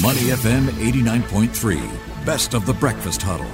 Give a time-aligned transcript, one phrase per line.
[0.00, 3.44] Money FM 89.3, best of the breakfast huddle.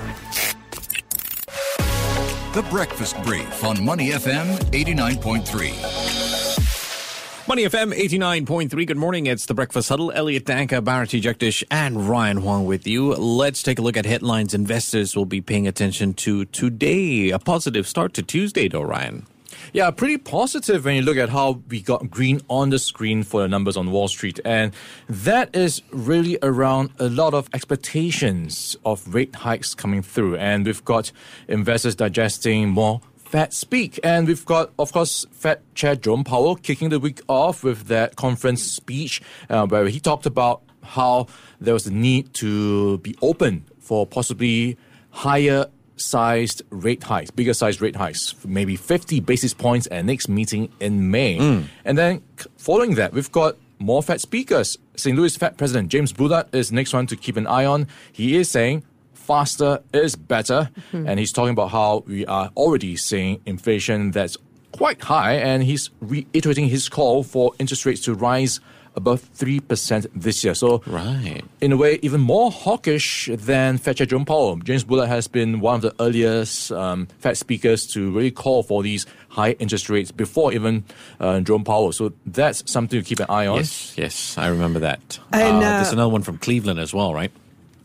[2.54, 7.48] The Breakfast Brief on Money FM 89.3.
[7.48, 8.86] Money FM 89.3.
[8.86, 9.26] Good morning.
[9.26, 10.12] It's the Breakfast Huddle.
[10.12, 13.14] Elliot Danker, Bharati Jagdish, and Ryan Huang with you.
[13.14, 17.30] Let's take a look at headlines investors will be paying attention to today.
[17.30, 19.26] A positive start to Tuesday, though, Ryan.
[19.72, 23.42] Yeah, pretty positive when you look at how we got green on the screen for
[23.42, 24.40] the numbers on Wall Street.
[24.44, 24.72] And
[25.08, 30.36] that is really around a lot of expectations of rate hikes coming through.
[30.36, 31.12] And we've got
[31.48, 34.00] investors digesting more Fed speak.
[34.02, 38.16] And we've got, of course, Fed Chair Jerome Powell kicking the week off with that
[38.16, 39.20] conference speech
[39.50, 41.26] uh, where he talked about how
[41.60, 44.78] there was a need to be open for possibly
[45.10, 45.66] higher
[45.98, 51.10] sized rate hikes, bigger sized rate hikes, maybe 50 basis points at next meeting in
[51.10, 51.38] May.
[51.38, 51.66] Mm.
[51.84, 52.22] And then
[52.56, 54.78] following that, we've got more Fed speakers.
[54.96, 55.16] St.
[55.16, 57.86] Louis Fed President James Bullard is next one to keep an eye on.
[58.12, 58.84] He is saying
[59.28, 60.70] faster is better.
[60.92, 61.08] Mm-hmm.
[61.08, 64.36] And he's talking about how we are already seeing inflation that's
[64.72, 65.34] quite high.
[65.34, 68.60] And he's reiterating his call for interest rates to rise
[68.98, 70.54] above 3% this year.
[70.54, 71.42] So, right.
[71.60, 74.56] in a way, even more hawkish than Fed Chair Jerome Powell.
[74.56, 78.82] James Bullard has been one of the earliest um, Fed speakers to really call for
[78.82, 80.84] these high interest rates before even
[81.20, 81.92] uh, Jerome Powell.
[81.92, 83.58] So, that's something to keep an eye on.
[83.58, 85.18] Yes, yes, I remember that.
[85.32, 87.32] And, uh, uh, there's another one from Cleveland as well, right?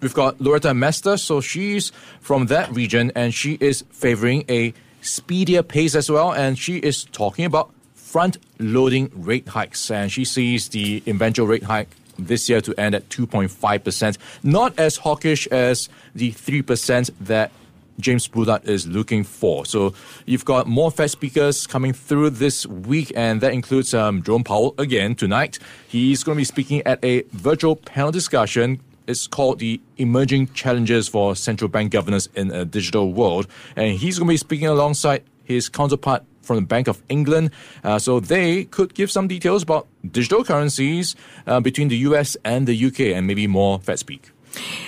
[0.01, 1.15] We've got Loretta Mester.
[1.17, 6.33] So, she's from that region and she is favoring a speedier pace as well.
[6.33, 7.72] And she is talking about
[8.13, 9.89] front loading rate hikes.
[9.89, 11.89] And she sees the eventual rate hike
[12.19, 17.51] this year to end at 2.5%, not as hawkish as the 3% that
[17.99, 19.65] James Bullard is looking for.
[19.65, 19.95] So
[20.27, 24.75] you've got more Fed speakers coming through this week, and that includes um, Jerome Powell
[24.77, 25.57] again tonight.
[25.87, 28.79] He's going to be speaking at a virtual panel discussion.
[29.07, 33.47] It's called the Emerging Challenges for Central Bank Governance in a Digital World.
[33.75, 37.51] And he's going to be speaking alongside his counterpart from the Bank of England.
[37.83, 41.15] Uh, so they could give some details about digital currencies
[41.47, 44.31] uh, between the US and the UK and maybe more Fed speak.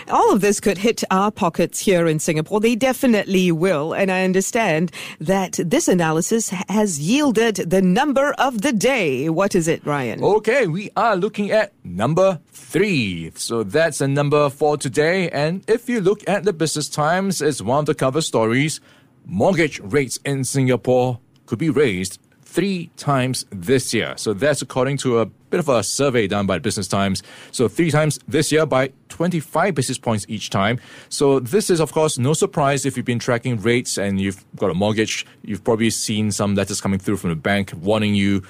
[0.10, 2.60] All of this could hit our pockets here in Singapore.
[2.60, 3.94] They definitely will.
[3.94, 9.30] And I understand that this analysis has yielded the number of the day.
[9.30, 10.24] What is it, Ryan?
[10.24, 13.32] Okay, we are looking at number three.
[13.36, 15.30] So that's a number for today.
[15.30, 18.80] And if you look at the Business Times, it's one of the cover stories.
[19.26, 22.20] Mortgage rates in Singapore could be raised
[22.56, 24.14] three times this year.
[24.16, 27.22] So that's according to a bit of a survey done by Business Times.
[27.52, 30.80] So three times this year by 25 basis points each time.
[31.10, 34.72] So this is, of course, no surprise if you've been tracking rates and you've got
[34.72, 35.26] a mortgage.
[35.44, 38.42] You've probably seen some letters coming through from the bank warning you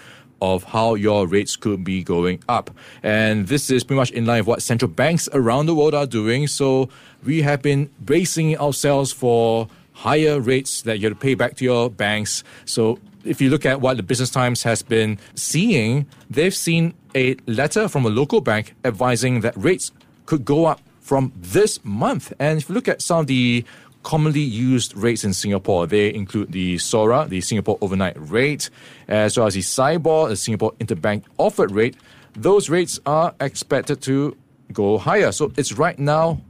[0.41, 2.69] of how your rates could be going up.
[3.01, 6.05] And this is pretty much in line with what central banks around the world are
[6.05, 6.45] doing.
[6.45, 6.89] So
[7.23, 11.63] we have been bracing ourselves for higher rates that you have to pay back to
[11.63, 12.43] your banks.
[12.65, 17.35] So if you look at what the Business Times has been seeing, they've seen a
[17.47, 19.91] letter from a local bank advising that rates
[20.25, 22.33] could go up from this month.
[22.39, 23.63] And if you look at some of the
[24.03, 28.69] commonly used rates in Singapore, they include the SORA, the Singapore overnight rate,
[29.07, 31.95] as well as the SIBOR, the Singapore interbank offered rate.
[32.33, 34.35] Those rates are expected to
[34.73, 35.31] go higher.
[35.31, 36.41] So it's right now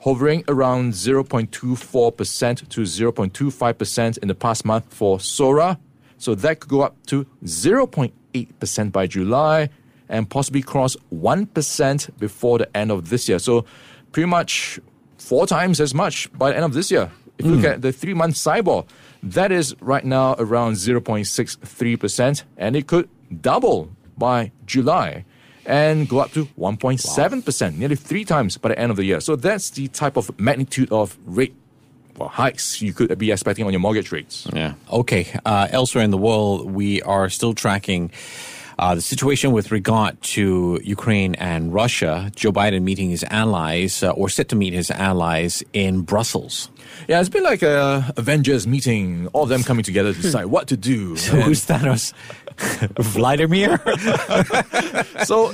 [0.00, 5.78] hovering around 0.24% to 0.25% in the past month for SORA.
[6.18, 9.68] So that could go up to 0.8% by July
[10.08, 13.38] and possibly cross 1% before the end of this year.
[13.38, 13.64] So
[14.12, 14.80] pretty much
[15.18, 17.10] four times as much by the end of this year.
[17.38, 17.54] If you mm.
[17.56, 17.72] look hmm.
[17.72, 18.86] at the three month SIBOR,
[19.22, 23.08] that is right now around 0.63%, and it could
[23.40, 25.24] double by July
[25.70, 27.78] and go up to 1.7%, wow.
[27.78, 29.20] nearly three times by the end of the year.
[29.20, 31.54] So that's the type of magnitude of rate
[32.16, 34.46] well, hikes you could be expecting on your mortgage rates.
[34.52, 34.74] Yeah.
[34.92, 35.26] Okay.
[35.46, 38.10] Uh, elsewhere in the world, we are still tracking.
[38.78, 44.10] Uh, the situation with regard to Ukraine and Russia, Joe Biden meeting his allies, uh,
[44.10, 46.70] or set to meet his allies in Brussels.
[47.06, 50.66] Yeah, it's been like a Avengers meeting, all of them coming together to decide what
[50.68, 51.16] to do.
[51.16, 52.14] So who's Thanos?
[52.98, 53.80] Vladimir.
[55.24, 55.52] so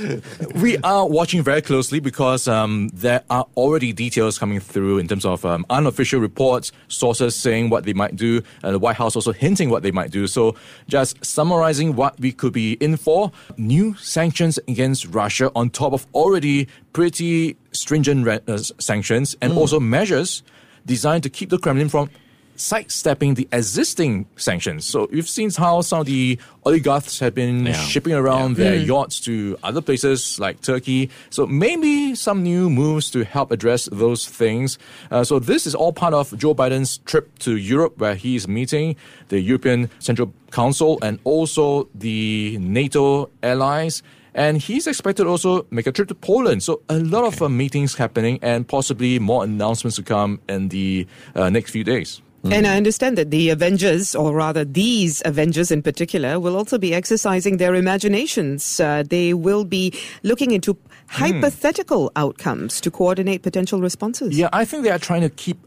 [0.56, 5.25] we are watching very closely because um, there are already details coming through in terms
[5.25, 9.32] of um, unofficial reports, sources saying what they might do, and the White House also
[9.32, 10.26] hinting what they might do.
[10.26, 10.56] So
[10.88, 16.06] just summarizing what we could be in for: new sanctions against Russia on top of
[16.14, 19.56] already pretty stringent re- uh, sanctions, and mm.
[19.56, 20.43] also measures
[20.87, 22.11] designed to keep the Kremlin from
[22.56, 24.85] sidestepping the existing sanctions.
[24.85, 27.73] So you've seen how some of the oligarchs have been Yeah.
[27.75, 31.11] shipping around their yachts to other places like Turkey.
[31.31, 34.79] So maybe some new moves to help address those things.
[35.11, 38.49] Uh, so this is all part of Joe Biden's trip to Europe, where he is
[38.49, 38.97] meeting
[39.29, 44.03] the European Central Council and also the NATO allies.
[44.35, 46.62] And he's expected to also make a trip to Poland.
[46.62, 51.06] So a lot of uh, meetings happening and possibly more announcements to come in the
[51.35, 52.20] uh, next few days.
[52.52, 56.94] And I understand that the Avengers, or rather these Avengers in particular, will also be
[56.94, 58.81] exercising their imaginations.
[58.81, 60.76] Uh, they will be looking into
[61.08, 64.37] hypothetical outcomes to coordinate potential responses.
[64.37, 65.58] Yeah, I think they are trying to keep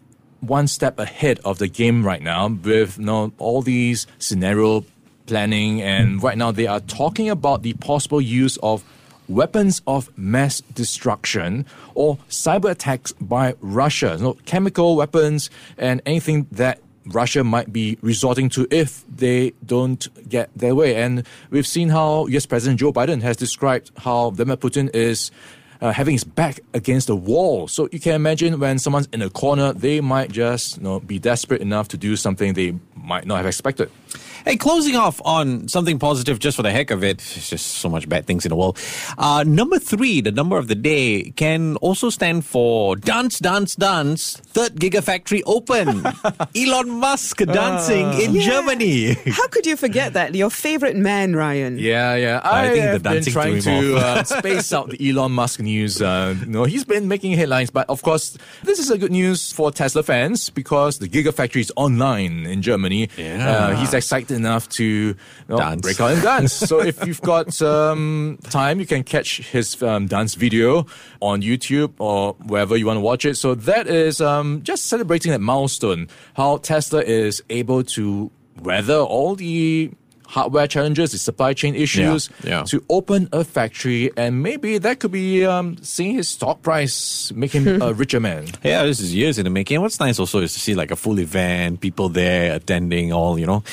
[0.42, 4.86] one step ahead of the game right now with you know, all these scenario
[5.26, 5.82] planning.
[5.82, 8.84] And right now they are talking about the possible use of
[9.30, 16.82] weapons of mass destruction or cyber attacks by Russia, know, chemical weapons and anything that
[17.06, 20.96] Russia might be resorting to if they don't get their way.
[20.96, 25.32] And we've seen how US President Joe Biden has described how Vladimir Putin is
[25.82, 27.68] uh, having his back against the wall.
[27.68, 31.20] So you can imagine when someone's in a corner, they might just you know, be
[31.20, 33.90] desperate enough to do something they might not have expected.
[34.46, 37.18] Hey, closing off on something positive just for the heck of it.
[37.22, 38.78] It's just so much bad things in the world.
[39.18, 44.38] Uh, number three, the number of the day, can also stand for Dance, Dance, Dance,
[44.38, 46.04] Third Gigafactory Open.
[46.56, 48.42] Elon Musk dancing in Yeah.
[48.42, 49.14] Germany.
[49.14, 50.34] How could you forget that?
[50.36, 51.78] Your favorite man, Ryan.
[51.78, 52.40] Yeah, yeah.
[52.44, 56.02] I I, think the have been trying to uh, space out the Elon Musk news.
[56.02, 59.52] Uh, you know, he's been making headlines, but of course, this is a good news
[59.52, 63.10] for Tesla fans because the Gigafactory is online in Germany.
[63.18, 63.50] Yeah.
[63.50, 65.16] Uh, he's excited enough to you
[65.48, 65.82] know, Dance.
[65.82, 66.54] break out and dance.
[66.54, 70.86] so if you've got um, time, you can catch his um, dance video
[71.22, 73.36] on YouTube or wherever you want to watch it.
[73.36, 78.32] So that is um, just celebrating that milestone, how Tesla is able to
[78.62, 79.92] weather all the
[80.30, 82.64] hardware challenges, the supply chain issues, yeah.
[82.64, 87.52] to open a factory, and maybe that could be um, seeing his stock price make
[87.52, 88.46] him a richer man.
[88.64, 89.82] Yeah, this is years in the making.
[89.82, 93.48] What's nice also is to see like a full event, people there attending, all, you
[93.48, 93.64] know,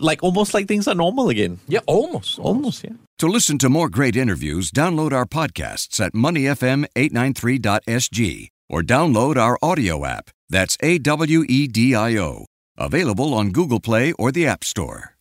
[0.00, 1.60] like almost like things are normal again.
[1.68, 2.92] Yeah, almost, Almost, yeah.
[3.18, 10.06] To listen to more great interviews, download our podcasts at moneyfm893.sg or download our audio
[10.06, 10.30] app.
[10.48, 12.46] That's A W E D I O.
[12.78, 15.17] Available on Google Play or the App Store.